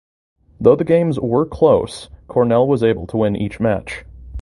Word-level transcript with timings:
Though 0.59 0.75
the 0.75 0.83
games 0.83 1.19
were 1.19 1.45
close 1.45 2.09
Cornell 2.27 2.67
was 2.67 2.81
able 2.81 3.05
to 3.05 3.17
win 3.17 3.35
each 3.35 3.59
match. 3.59 4.03